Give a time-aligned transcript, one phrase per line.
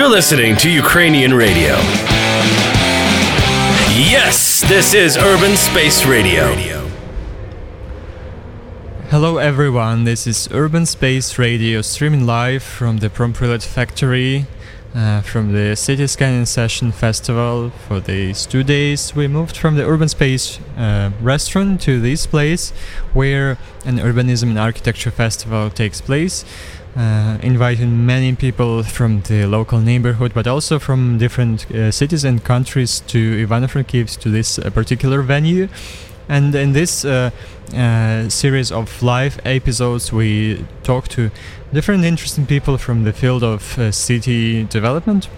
[0.00, 1.74] You're listening to Ukrainian radio.
[3.92, 6.88] Yes, this is Urban Space Radio.
[9.10, 14.46] Hello everyone, this is Urban Space Radio streaming live from the Promprylad factory
[14.94, 19.14] uh, from the City Scanning Session Festival for these two days.
[19.14, 22.70] We moved from the Urban Space uh, restaurant to this place
[23.12, 26.44] where an Urbanism and Architecture Festival takes place.
[26.96, 32.42] Uh, inviting many people from the local neighborhood, but also from different uh, cities and
[32.42, 35.68] countries to Ivano-Frankivsk to this uh, particular venue.
[36.28, 37.30] And in this uh,
[37.72, 41.30] uh, series of live episodes, we talk to
[41.72, 45.28] different interesting people from the field of uh, city development,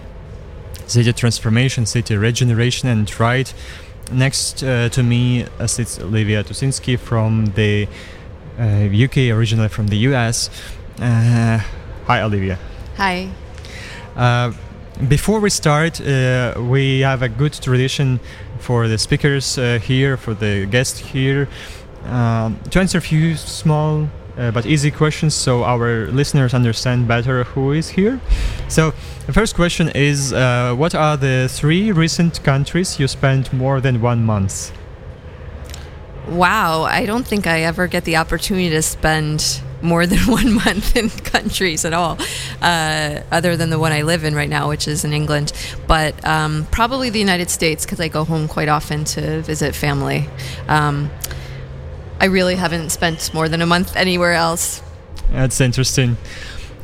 [0.87, 3.53] city transformation, city regeneration, and right
[4.11, 7.87] next to me sits Olivia Tusinski from the
[8.59, 10.49] UK, originally from the US.
[10.99, 12.57] Hi, Olivia.
[12.97, 13.29] Hi.
[15.07, 18.19] before we start, we have a good tradition
[18.59, 21.47] for the speakers uh, here, for the guests here,
[22.05, 27.43] um, to answer a few small uh, but easy questions so our listeners understand better
[27.43, 28.19] who is here.
[28.67, 28.93] So,
[29.27, 34.01] the first question is uh, What are the three recent countries you spent more than
[34.01, 34.71] one month?
[36.27, 40.95] Wow, I don't think I ever get the opportunity to spend more than one month
[40.95, 42.17] in countries at all,
[42.61, 45.53] uh, other than the one I live in right now, which is in England.
[45.87, 50.27] But um, probably the United States because I go home quite often to visit family.
[50.67, 51.11] Um,
[52.19, 54.81] I really haven't spent more than a month anywhere else.
[55.31, 56.15] That's interesting.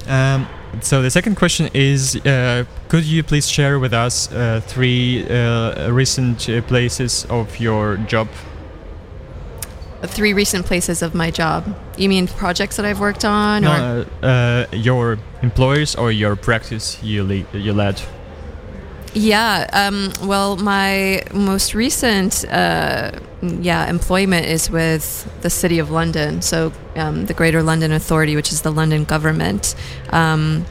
[0.07, 0.47] Um,
[0.81, 5.91] so the second question is, uh, could you please share with us uh, three uh,
[5.91, 8.27] recent uh, places of your job
[10.07, 11.75] three recent places of my job.
[11.97, 16.35] You mean projects that I've worked on, no, or uh, uh, your employers or your
[16.35, 18.01] practice you le- you led?
[19.13, 19.67] Yeah.
[19.73, 23.11] Um, well, my most recent uh,
[23.41, 28.51] yeah employment is with the City of London, so um, the Greater London Authority, which
[28.51, 29.75] is the London government.
[30.11, 30.65] Um,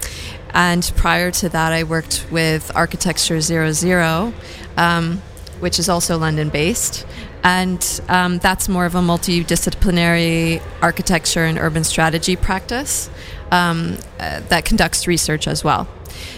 [0.54, 4.32] and prior to that, I worked with Architecture Zero Zero,
[4.76, 5.22] um,
[5.60, 7.06] which is also London based
[7.44, 13.10] and um, that's more of a multidisciplinary architecture and urban strategy practice
[13.50, 15.88] um, uh, that conducts research as well.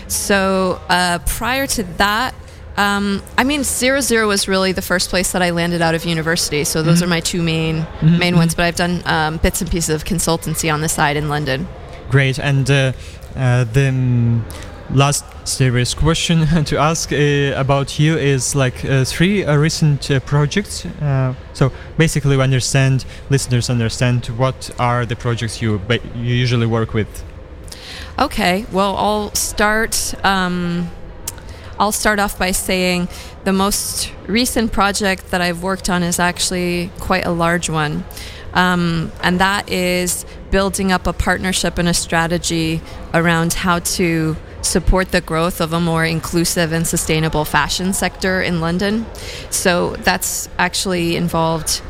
[0.09, 2.35] So uh, prior to that,
[2.77, 6.05] um, I mean, Zero Zero was really the first place that I landed out of
[6.05, 6.65] university.
[6.65, 7.05] So those mm-hmm.
[7.05, 8.19] are my two main mm-hmm.
[8.19, 8.55] main ones.
[8.55, 11.69] But I've done um, bits and pieces of consultancy on the side in London.
[12.11, 12.93] Great, and uh,
[13.37, 14.41] uh the
[14.95, 20.21] last serious question to ask uh, about you is like uh, three uh, recent uh,
[20.21, 20.85] projects.
[20.87, 25.81] Uh, so basically, we understand listeners understand what are the projects you
[26.15, 27.25] you usually work with.
[28.19, 30.15] Okay, well, I'll start.
[30.25, 30.91] Um,
[31.79, 33.09] I'll start off by saying
[33.45, 38.05] the most recent project that I've worked on is actually quite a large one.
[38.53, 42.83] Um, and that is building up a partnership and a strategy
[43.15, 48.61] around how to support the growth of a more inclusive and sustainable fashion sector in
[48.61, 49.07] London.
[49.51, 51.83] So that's actually involved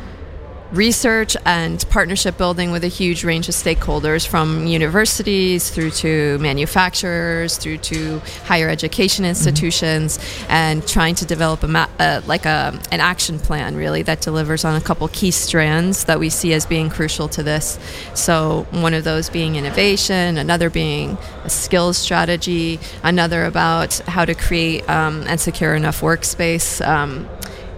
[0.71, 7.57] research and partnership building with a huge range of stakeholders from universities through to manufacturers
[7.57, 9.29] through to higher education mm-hmm.
[9.29, 10.51] institutions mm-hmm.
[10.51, 14.63] and trying to develop a ma- uh, like a an action plan really that delivers
[14.63, 17.77] on a couple key strands that we see as being crucial to this
[18.13, 24.33] so one of those being innovation another being a skills strategy another about how to
[24.33, 27.27] create um, and secure enough workspace um,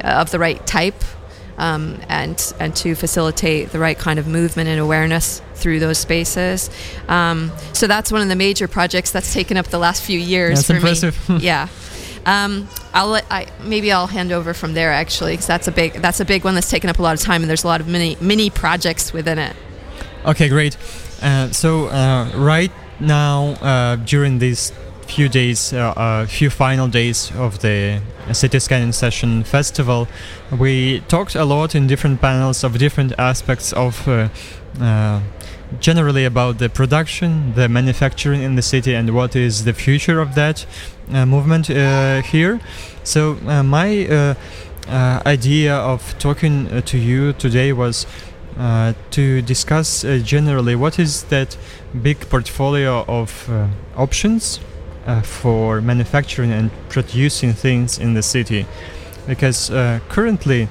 [0.01, 1.01] of the right type
[1.57, 6.69] um, and and to facilitate the right kind of movement and awareness through those spaces.
[7.07, 10.59] Um, so that's one of the major projects that's taken up the last few years
[10.59, 11.29] that's for impressive.
[11.29, 11.37] me.
[11.41, 11.67] yeah.
[12.25, 15.93] Um, I'll let, I, maybe I'll hand over from there actually because that's a big
[15.93, 17.81] that's a big one that's taken up a lot of time and there's a lot
[17.81, 19.55] of mini mini projects within it.
[20.25, 20.77] Okay, great.
[21.21, 24.71] Uh, so uh, right now uh, during these
[25.13, 28.01] few days, a uh, uh, few final days of the
[28.31, 30.07] City Scanning Session Festival,
[30.59, 34.29] we talked a lot in different panels of different aspects of uh,
[34.81, 35.21] uh,
[35.79, 40.33] generally about the production, the manufacturing in the city, and what is the future of
[40.33, 40.65] that
[41.07, 42.59] movement here.
[43.03, 44.35] So, my
[45.25, 48.07] idea of talking to you today was.
[48.55, 51.57] Uh, to discuss uh, generally what is that
[52.03, 53.67] big portfolio of uh,
[53.97, 54.59] options
[55.05, 58.65] uh, for manufacturing and producing things in the city
[59.27, 60.67] because uh, currently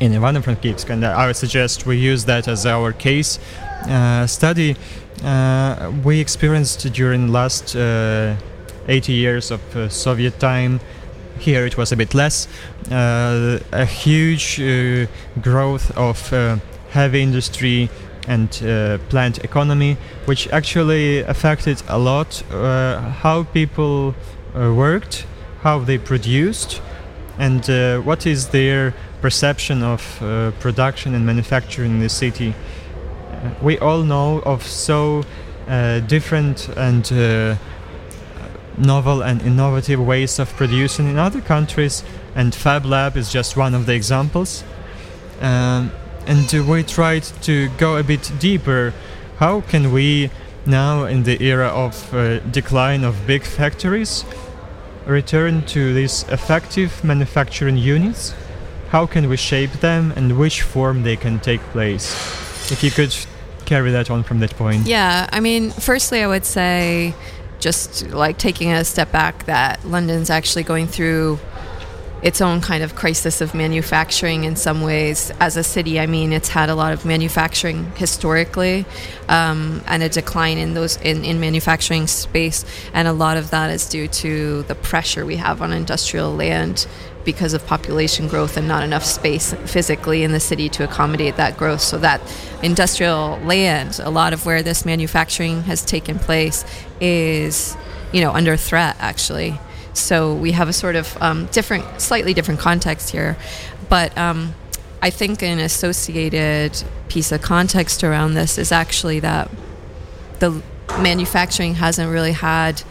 [0.00, 3.38] in Ivano-Frankivsk and I would suggest we use that as our case
[3.88, 4.76] uh, study
[5.24, 8.34] uh, we experienced during last uh,
[8.88, 9.60] 80 years of
[9.92, 10.80] Soviet time.
[11.38, 12.48] Here it was a bit less.
[12.90, 15.06] Uh, a huge uh,
[15.40, 16.56] growth of uh,
[16.90, 17.88] heavy industry
[18.28, 19.96] and uh, plant economy,
[20.26, 24.14] which actually affected a lot uh, how people
[24.54, 25.26] uh, worked,
[25.62, 26.80] how they produced,
[27.38, 27.66] and
[28.04, 30.00] what is their perception of
[30.60, 32.54] production and manufacturing in the city.
[33.62, 35.24] We all know of so
[36.06, 37.58] different and
[38.78, 42.04] novel and innovative ways of producing in other countries,
[42.34, 44.62] and Fab Lab is just one of the examples.
[45.40, 45.90] Um,
[46.26, 48.92] and we tried to go a bit deeper.
[49.38, 50.30] How can we
[50.66, 54.24] now, in the era of uh, decline of big factories,
[55.06, 58.34] return to these effective manufacturing units?
[58.90, 62.12] How can we shape them and which form they can take place?
[62.70, 63.14] If you could
[63.64, 64.86] carry that on from that point.
[64.86, 67.14] Yeah, I mean, firstly, I would say,
[67.58, 71.38] just like taking a step back, that London's actually going through
[72.22, 75.32] its own kind of crisis of manufacturing in some ways.
[75.40, 78.86] As a city, I mean, it's had a lot of manufacturing historically,
[79.28, 82.64] um, and a decline in those in, in manufacturing space,
[82.94, 86.86] and a lot of that is due to the pressure we have on industrial land
[87.24, 91.56] because of population growth and not enough space physically in the city to accommodate that
[91.56, 91.80] growth.
[91.80, 92.20] So that
[92.62, 96.64] industrial land, a lot of where this manufacturing has taken place,
[97.00, 97.76] is
[98.12, 99.58] you know under threat actually.
[99.94, 103.36] So we have a sort of um, different, slightly different context here,
[103.88, 104.54] but um,
[105.02, 109.50] I think an associated piece of context around this is actually that
[110.38, 110.62] the
[110.98, 112.82] manufacturing hasn't really had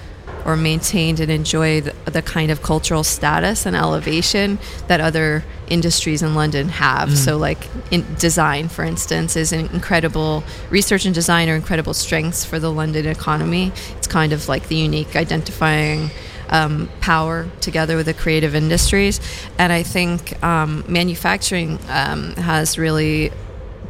[0.45, 4.57] or maintained and enjoyed the, the kind of cultural status and elevation
[4.87, 7.15] that other industries in London have.
[7.17, 12.43] So, like in design, for instance, is an incredible research and design are incredible strengths
[12.43, 13.71] for the London economy.
[13.97, 16.09] It's kind of like the unique identifying
[16.51, 19.19] um, power together with the creative industries.
[19.57, 23.31] And I think um, manufacturing um, has really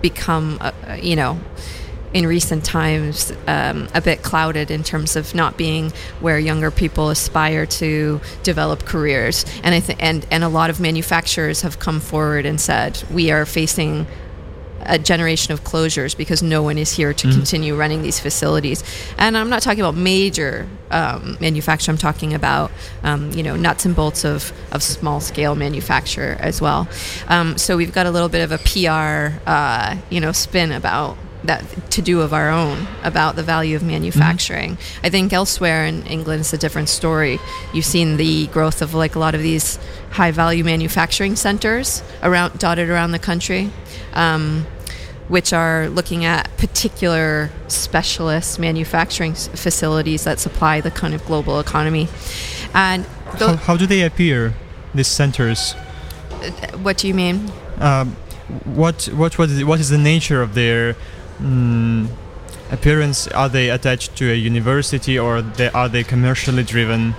[0.02, 1.40] become, uh, uh, you know,
[2.14, 7.10] in recent times um, a bit clouded in terms of not being where younger people
[7.10, 9.46] aspire to develop careers.
[9.64, 13.32] And I th- and and a lot of manufacturers have come forward and said we
[13.32, 14.08] are facing
[14.86, 18.84] a generation of closures because no one is here to continue running these facilities.
[19.18, 21.92] And I'm not talking about major um, manufacture.
[21.92, 22.72] I'm talking about
[23.04, 26.88] um, you know nuts and bolts of of small scale manufacture as well.
[27.28, 31.18] Um, so we've got a little bit of a PR uh, you know spin about
[31.44, 34.78] that to do of our own about the value of manufacturing.
[35.04, 37.40] I think elsewhere in England it's a different story.
[37.74, 39.80] You've seen the growth of like a lot of these
[40.12, 43.72] high value manufacturing centers around dotted around the country.
[44.14, 44.66] Um,
[45.28, 51.58] which are looking at particular specialist manufacturing s- facilities that supply the kind of global
[51.58, 52.10] economy.
[52.74, 53.06] And
[53.40, 54.54] How, how do they appear,
[54.94, 55.72] these centers?
[56.82, 57.50] what do you mean?
[57.80, 58.18] Um,
[58.66, 60.98] what what what is, what is the nature of their
[61.42, 62.08] mm,
[62.72, 63.28] appearance?
[63.30, 67.16] Are they attached to a university or they, are they commercially driven?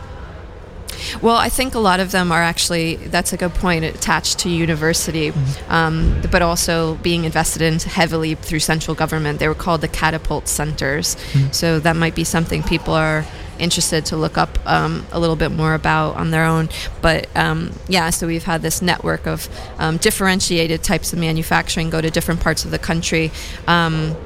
[1.21, 4.49] Well, I think a lot of them are actually, that's a good point, attached to
[4.49, 5.33] university,
[5.69, 9.39] um, but also being invested in heavily through central government.
[9.39, 11.17] They were called the catapult centers.
[11.51, 13.25] So that might be something people are
[13.59, 16.69] interested to look up um, a little bit more about on their own.
[17.01, 19.49] But um, yeah, so we've had this network of
[19.79, 23.31] um, differentiated types of manufacturing go to different parts of the country.
[23.67, 24.17] Um,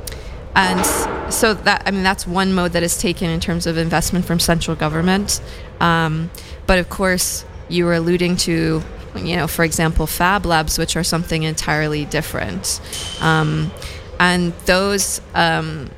[0.56, 4.24] and so that I mean that's one mode that is taken in terms of investment
[4.24, 5.40] from central government.
[5.80, 6.30] Um,
[6.66, 8.82] but of course, you were alluding to,
[9.14, 12.80] you know, for example, Fab Labs, which are something entirely different,
[13.20, 13.70] um,
[14.18, 15.20] and those.
[15.34, 15.90] Um,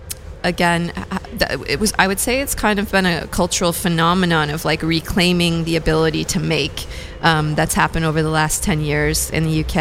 [0.48, 0.92] again
[1.68, 5.64] it was i would say it's kind of been a cultural phenomenon of like reclaiming
[5.64, 6.86] the ability to make
[7.20, 9.76] um, that's happened over the last 10 years in the uk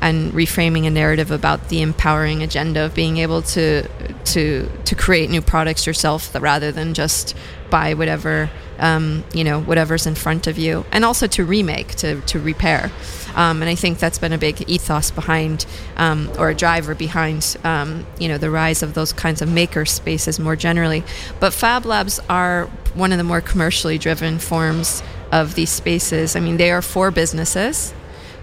[0.00, 3.86] and reframing a narrative about the empowering agenda of being able to
[4.24, 7.36] to to create new products yourself rather than just
[7.70, 12.20] buy whatever um, you know whatever's in front of you and also to remake to,
[12.22, 12.90] to repair
[13.34, 15.66] um, and I think that's been a big ethos behind,
[15.96, 19.84] um, or a driver behind, um, you know, the rise of those kinds of maker
[19.84, 21.02] spaces more generally.
[21.40, 25.02] But Fab Labs are one of the more commercially driven forms
[25.32, 26.36] of these spaces.
[26.36, 27.92] I mean, they are for businesses.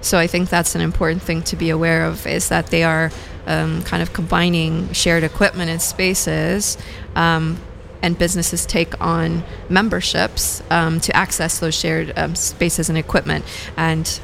[0.01, 3.11] So I think that's an important thing to be aware of is that they are
[3.45, 6.77] um, kind of combining shared equipment and spaces.
[7.15, 7.59] Um,
[8.01, 13.45] and businesses take on memberships um, to access those shared um, spaces and equipment.
[13.77, 14.19] And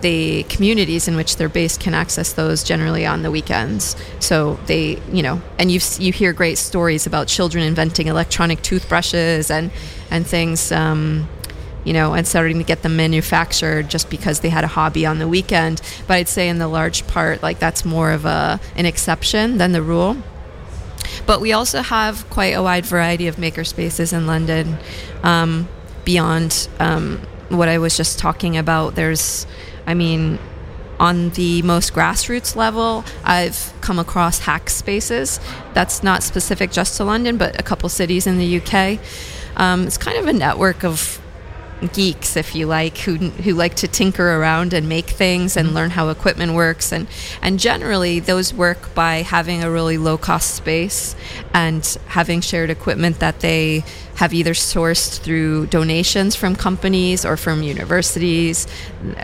[0.00, 3.96] the communities in which they're based can access those generally on the weekends.
[4.18, 9.50] So they, you know, and you you hear great stories about children inventing electronic toothbrushes
[9.50, 9.70] and
[10.10, 10.72] and things.
[10.72, 11.28] Um,
[11.82, 15.18] you know, and starting to get them manufactured just because they had a hobby on
[15.18, 15.80] the weekend.
[16.06, 19.72] But I'd say in the large part, like that's more of a an exception than
[19.72, 20.18] the rule.
[21.26, 24.78] But we also have quite a wide variety of maker spaces in London
[25.22, 25.68] um,
[26.04, 28.94] beyond um, what I was just talking about.
[28.94, 29.46] There's,
[29.86, 30.38] I mean,
[30.98, 35.40] on the most grassroots level, I've come across hack spaces.
[35.72, 38.98] That's not specific just to London, but a couple cities in the UK.
[39.56, 41.19] Um, it's kind of a network of
[41.88, 45.76] geeks, if you like, who who like to tinker around and make things and mm-hmm.
[45.76, 47.06] learn how equipment works, and
[47.42, 51.14] and generally those work by having a really low cost space
[51.52, 53.84] and having shared equipment that they
[54.16, 58.66] have either sourced through donations from companies or from universities,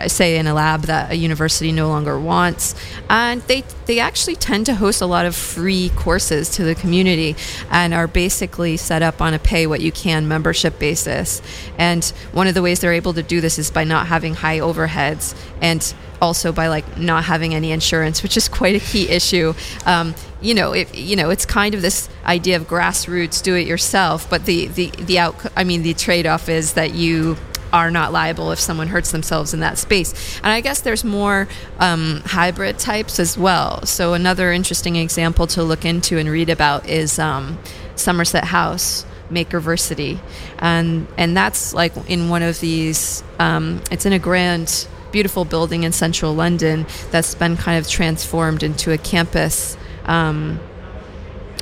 [0.07, 2.73] say in a lab that a university no longer wants.
[3.09, 7.35] And they, they actually tend to host a lot of free courses to the community
[7.69, 11.41] and are basically set up on a pay what you can membership basis.
[11.77, 14.59] And one of the ways they're able to do this is by not having high
[14.59, 19.53] overheads and also by like not having any insurance, which is quite a key issue.
[19.85, 23.67] Um, you know, it, you know, it's kind of this idea of grassroots, do it
[23.67, 24.29] yourself.
[24.29, 27.37] But the the the out, I mean, the trade off is that you
[27.73, 30.37] are not liable if someone hurts themselves in that space.
[30.37, 31.47] And I guess there's more
[31.79, 33.85] um, hybrid types as well.
[33.85, 37.59] So another interesting example to look into and read about is um,
[37.95, 39.05] Somerset House.
[39.29, 40.19] Makerversity,
[40.57, 43.25] and and that's like in one of these.
[43.39, 48.61] Um, it's in a grand beautiful building in central London that's been kind of transformed
[48.61, 50.59] into a campus um,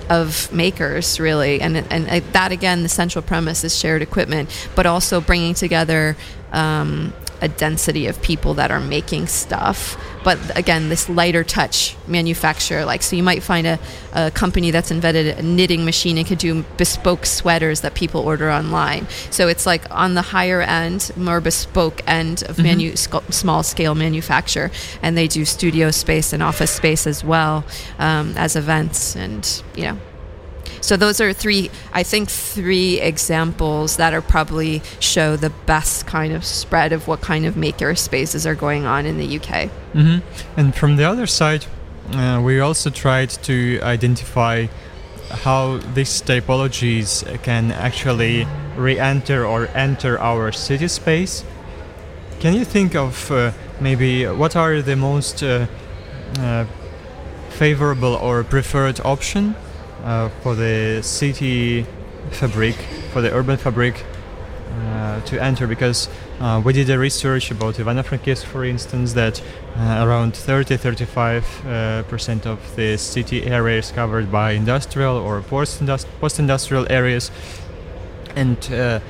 [0.09, 1.61] of makers, really.
[1.61, 6.17] And, and that, again, the central premise is shared equipment, but also bringing together
[6.51, 9.97] um, a density of people that are making stuff.
[10.23, 13.79] But again, this lighter touch manufacturer, like so, you might find a,
[14.13, 18.51] a company that's invented a knitting machine and could do bespoke sweaters that people order
[18.51, 19.07] online.
[19.29, 22.95] So it's like on the higher end, more bespoke end of mm-hmm.
[22.95, 24.71] sc- small scale manufacture,
[25.03, 27.63] and they do studio space and office space as well
[27.99, 29.97] um, as events, and you know
[30.85, 36.31] so those are three, I think, three examples that are probably show the best kind
[36.31, 39.71] of spread of what kind of maker spaces are going on in the UK.
[39.93, 40.59] Mm-hmm.
[40.59, 41.65] And from the other side,
[42.11, 44.67] uh, we also tried to identify
[45.31, 48.45] how these typologies can actually
[48.77, 51.43] re-enter or enter our city space.
[52.39, 55.65] Can you think of uh, maybe what are the most uh,
[56.39, 56.65] uh
[57.49, 59.55] favorable or preferred option
[60.05, 61.85] uh, for the city
[62.31, 62.75] fabric,
[63.11, 64.05] for the urban fabric
[64.75, 66.09] uh, to enter because
[66.39, 69.41] uh, we did a research about Ivano-Frankivsk, for instance, that
[69.77, 77.31] uh, around 30-35% uh, of the city area is covered by industrial or post-industrial areas.
[78.35, 79.01] And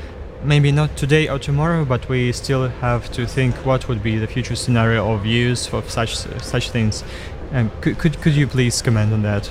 [0.43, 4.27] maybe not today or tomorrow, but we still have to think what would be the
[4.27, 7.03] future scenario of use of such such things.
[7.51, 9.49] Um, could, could, could you please comment on that?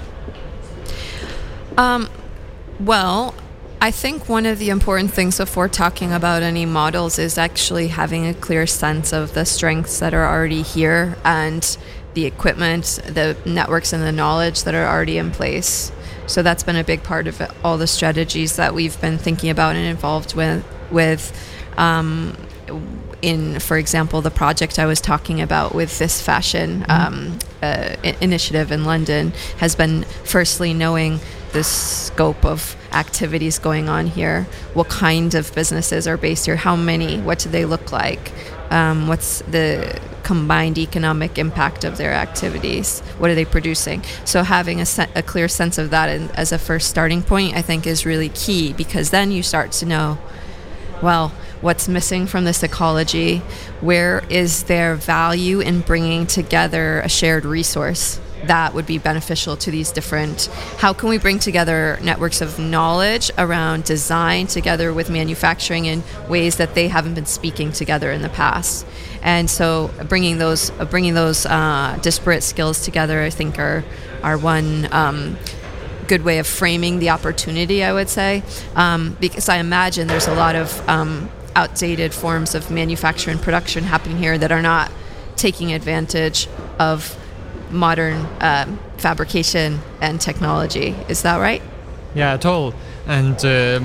[1.77, 2.09] Um,
[2.81, 3.35] well,
[3.81, 8.27] I think one of the important things before talking about any models is actually having
[8.27, 11.77] a clear sense of the strengths that are already here and
[12.15, 15.93] the equipment, the networks, and the knowledge that are already in place.
[16.27, 19.51] So that's been a big part of it, all the strategies that we've been thinking
[19.51, 20.65] about and involved with.
[20.91, 21.33] With
[21.77, 22.37] um,
[23.21, 26.91] in, for example, the project I was talking about with this fashion mm-hmm.
[26.91, 31.21] um, uh, initiative in London has been firstly knowing
[31.55, 34.43] the scope of activities going on here,
[34.75, 38.33] what kind of businesses are based here, how many, what do they look like,
[38.71, 44.03] um, what's the combined economic impact of their activities, what are they producing.
[44.25, 47.55] So having a, se- a clear sense of that in, as a first starting point,
[47.57, 50.19] I think, is really key because then you start to know,
[51.03, 51.29] well,
[51.61, 53.39] what's missing from this ecology,
[53.81, 59.71] where is there value in bringing together a shared resource that would be beneficial to
[59.71, 60.47] these different
[60.79, 66.57] how can we bring together networks of knowledge around design together with manufacturing in ways
[66.57, 68.87] that they haven't been speaking together in the past?
[69.23, 73.85] And so bringing those bringing those uh, disparate skills together i think are
[74.23, 75.37] are one um,
[76.09, 78.43] good way of framing the opportunity i would say.
[78.75, 83.85] Um, because i imagine there's a lot of um, outdated forms of manufacture and production
[83.85, 84.91] happening here that are not
[85.37, 86.49] taking advantage
[86.79, 87.19] of
[87.75, 90.95] modern um, fabrication and technology.
[91.09, 91.63] Is that right?
[92.15, 92.73] Yeah, at all.
[93.07, 93.81] And uh,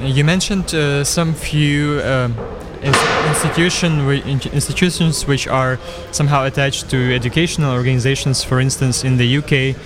[0.00, 2.34] you mentioned uh, some few um,
[2.82, 4.08] institution,
[4.52, 5.78] institutions which are
[6.12, 9.76] somehow attached to educational organizations, for instance, in the UK.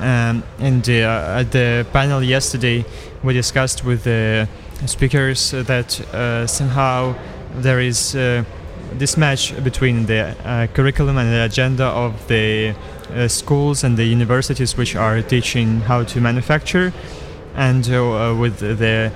[0.00, 2.84] Um, and uh, at the panel yesterday,
[3.22, 4.48] we discussed with the
[4.86, 7.14] speakers that uh, somehow
[7.56, 8.44] there is uh,
[8.98, 12.74] this match between the uh, curriculum and the agenda of the
[13.12, 16.92] uh, schools and the universities which are teaching how to manufacture
[17.54, 19.12] and uh, with the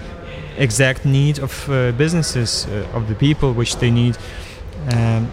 [0.57, 4.17] exact need of uh, businesses uh, of the people which they need.
[4.93, 5.33] Um,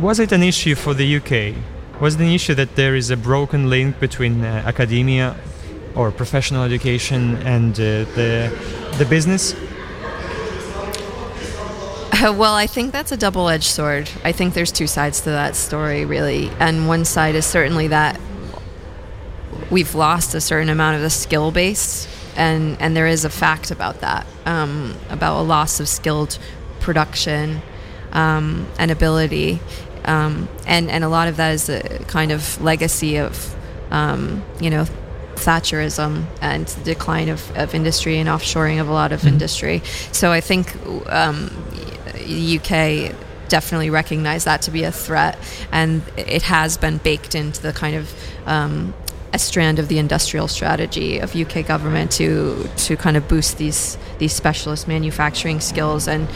[0.00, 1.56] was it an issue for the UK
[2.00, 5.34] was it an issue that there is a broken link between academia
[5.96, 8.52] or professional education and the
[8.98, 9.54] the business
[12.22, 14.10] well, I think that's a double edged sword.
[14.24, 16.50] I think there's two sides to that story, really.
[16.58, 18.20] And one side is certainly that
[19.70, 23.70] we've lost a certain amount of the skill base, and, and there is a fact
[23.70, 26.38] about that, um, about a loss of skilled
[26.80, 27.62] production
[28.12, 29.60] um, and ability.
[30.04, 33.54] Um, and, and a lot of that is a kind of legacy of,
[33.92, 34.86] um, you know,
[35.34, 39.28] Thatcherism and the decline of, of industry and offshoring of a lot of mm-hmm.
[39.28, 39.82] industry.
[40.10, 40.74] So I think
[41.06, 41.50] um,
[42.26, 43.14] the UK
[43.48, 45.38] definitely recognize that to be a threat,
[45.72, 48.12] and it has been baked into the kind of
[48.46, 48.94] um,
[49.32, 53.98] a strand of the industrial strategy of UK government to to kind of boost these
[54.18, 56.28] these specialist manufacturing skills and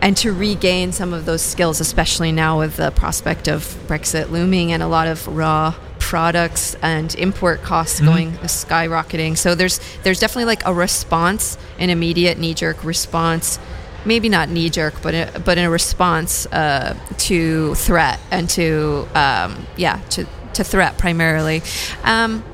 [0.00, 4.70] and to regain some of those skills, especially now with the prospect of Brexit looming
[4.70, 8.06] and a lot of raw products and import costs mm-hmm.
[8.06, 9.36] going skyrocketing.
[9.36, 13.58] So there's there's definitely like a response, an immediate knee jerk response
[14.04, 19.08] maybe not knee jerk, but a, but in a response uh, to threat and to
[19.14, 21.62] um, yeah to to threat primarily.
[22.02, 22.44] Um,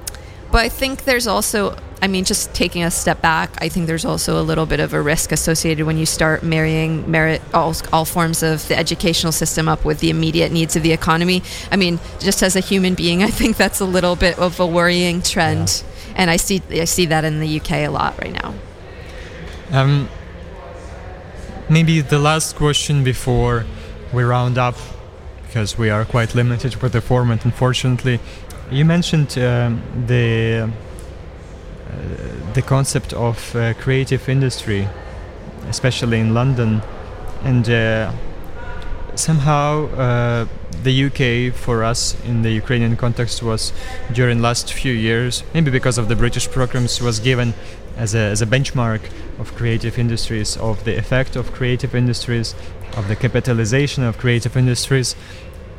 [0.52, 4.06] but I think there's also I mean, just taking a step back, I think there's
[4.06, 8.06] also a little bit of a risk associated when you start marrying merit all, all
[8.06, 11.42] forms of the educational system up with the immediate needs of the economy.
[11.70, 14.66] I mean, just as a human being, I think that's a little bit of a
[14.66, 16.14] worrying trend, yeah.
[16.16, 18.54] and I see I see that in the UK a lot right now.
[19.72, 20.08] Um,
[21.70, 23.64] maybe the last question before
[24.12, 24.74] we round up,
[25.46, 28.18] because we are quite limited with the format, unfortunately.
[28.70, 30.68] You mentioned um, the
[31.88, 34.88] uh, the concept of uh, creative industry,
[35.68, 36.82] especially in London,
[37.44, 38.12] and uh,
[39.14, 40.46] somehow uh,
[40.82, 43.72] the UK for us in the Ukrainian context was
[44.12, 47.54] during last few years, maybe because of the British programs, was given
[47.96, 49.00] as a, as a benchmark
[49.40, 52.54] of creative industries, of the effect of creative industries,
[52.96, 55.16] of the capitalization of creative industries.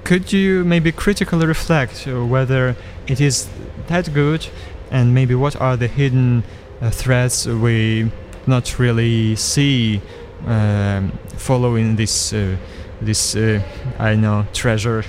[0.03, 2.75] Could you maybe critically reflect whether
[3.07, 3.47] it is
[3.87, 4.47] that good
[4.89, 6.43] and maybe what are the hidden
[6.81, 8.11] uh, threats we
[8.47, 10.01] not really see
[10.45, 12.57] um, following this uh,
[12.99, 13.61] this uh,
[13.99, 15.03] I know treasure?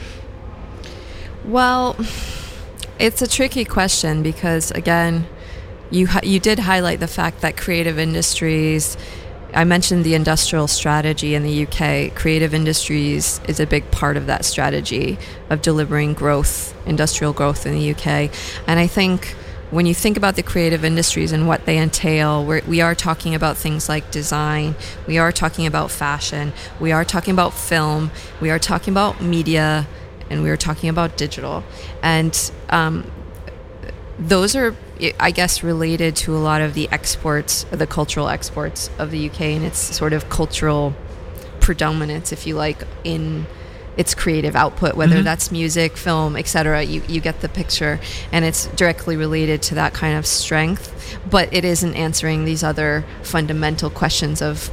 [1.44, 1.96] Well,
[2.98, 5.26] it's a tricky question because again,
[5.92, 8.96] you you did highlight the fact that creative industries.
[9.54, 12.14] I mentioned the industrial strategy in the UK.
[12.14, 15.18] Creative industries is a big part of that strategy
[15.50, 18.30] of delivering growth, industrial growth in the UK.
[18.66, 19.36] And I think
[19.70, 23.34] when you think about the creative industries and what they entail, we're, we are talking
[23.34, 24.74] about things like design,
[25.06, 29.86] we are talking about fashion, we are talking about film, we are talking about media,
[30.30, 31.62] and we are talking about digital.
[32.02, 33.10] And um,
[34.18, 34.76] those are
[35.18, 39.40] I guess related to a lot of the exports, the cultural exports of the UK
[39.40, 40.94] and its sort of cultural
[41.60, 43.46] predominance, if you like, in
[43.96, 45.24] its creative output, whether mm-hmm.
[45.24, 46.82] that's music, film, etc.
[46.82, 48.00] You you get the picture,
[48.30, 51.18] and it's directly related to that kind of strength.
[51.28, 54.70] But it isn't answering these other fundamental questions of,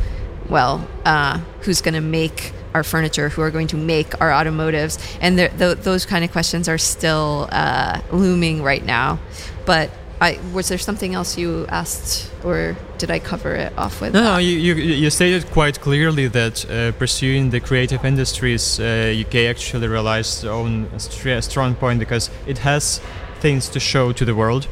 [0.49, 4.97] well, uh, who's going to make our furniture, who are going to make our automotives,
[5.21, 9.19] and th- those kind of questions are still uh, looming right now.
[9.65, 14.13] But I, was there something else you asked, or did I cover it off with?
[14.13, 19.15] No, no you, you, you stated quite clearly that uh, pursuing the creative industries, uh,
[19.17, 22.99] UK actually realized on a strong point because it has
[23.39, 24.67] things to show to the world,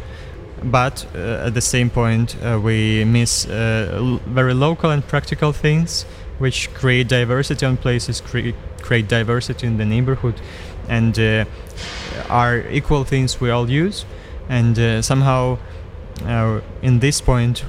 [0.64, 6.04] but uh, at the same point uh, we miss uh, very local and practical things
[6.40, 10.36] which create diversity on places, cre- create diversity in the neighborhood,
[10.90, 11.46] and uh,
[12.30, 14.06] are equal things we all use
[14.50, 15.58] and uh, somehow
[16.26, 17.64] uh, in this point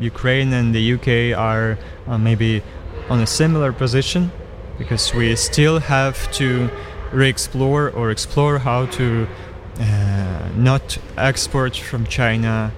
[0.00, 2.62] Ukraine and the UK are uh, maybe
[3.08, 4.32] on a similar position
[4.78, 6.68] because we still have to
[7.12, 9.28] re-explore or explore how to
[9.78, 12.72] uh, not export from China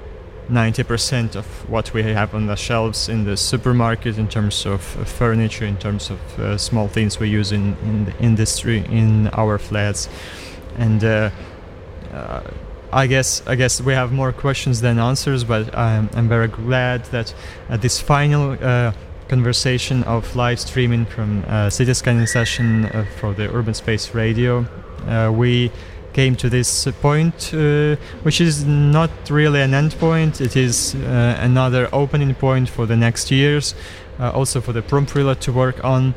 [0.51, 5.65] 90% of what we have on the shelves in the supermarket in terms of furniture,
[5.65, 10.09] in terms of uh, small things we use in, in the industry, in our flats.
[10.77, 11.31] And uh,
[12.97, 17.05] I guess I guess we have more questions than answers, but I'm, I'm very glad
[17.13, 17.35] that
[17.69, 18.93] at this final uh,
[19.29, 24.65] conversation of live streaming from uh, city scanning session uh, for the urban space radio
[25.07, 25.71] uh, we
[26.15, 30.41] came to this point uh, which is not really an end point.
[30.41, 33.75] It is uh, another opening point for the next years
[34.19, 36.15] uh, also for the Promprylad to work on.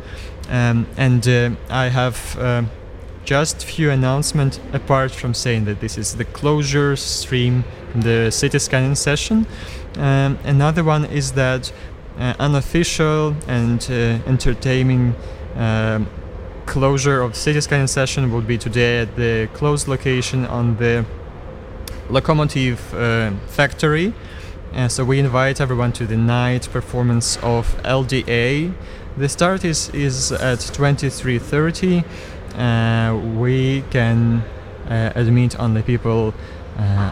[0.49, 1.27] Um, and
[1.69, 2.37] i have
[3.29, 8.57] just few announcements apart from saying that this is the closure stream from the city
[8.57, 9.45] scanning session
[9.97, 11.71] um, another one is that
[12.17, 13.93] uh, unofficial and uh,
[14.33, 15.15] entertaining
[15.55, 16.07] um,
[16.65, 21.05] closure of city scanning session will be today at the closed location on the
[22.09, 24.11] locomotive uh, factory.
[24.73, 28.73] Uh, so we invite everyone to the night performance of LDA.
[29.17, 32.03] The start is, is at 23:30.
[32.59, 34.43] Uh, we can
[34.89, 36.33] uh, admit only people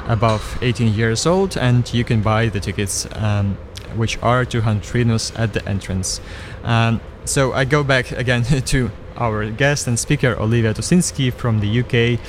[0.07, 3.57] above 18 years old, and you can buy the tickets um,
[3.95, 6.21] which are 200 hryvnios at the entrance.
[6.63, 11.79] Um, so I go back again to our guest and speaker, Olivia Tosinski from the
[11.81, 12.19] UK.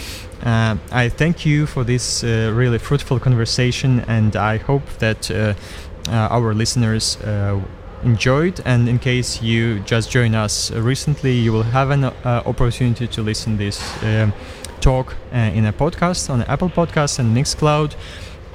[0.45, 5.55] Uh, I thank you for this uh, really fruitful conversation, and I hope that uh,
[6.09, 7.61] uh our listeners uh,
[8.03, 8.61] enjoyed.
[8.65, 12.13] And in case you just joined us recently, you will have an uh,
[12.47, 14.33] opportunity to listen this um,
[14.81, 17.95] talk in a podcast on Apple Podcasts and Mixcloud.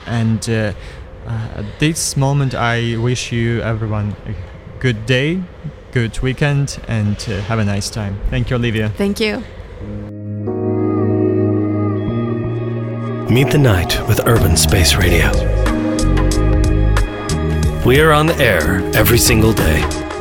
[0.06, 0.74] And uh,
[1.28, 4.36] at this moment, I wish you everyone a
[4.80, 5.42] good day,
[5.92, 8.20] good weekend, and uh, have a nice time.
[8.30, 8.90] Thank you, Olivia.
[8.90, 9.44] Thank you.
[13.30, 15.73] Meet the Night with Urban Space Radio.
[17.86, 20.13] We are on the air every single day.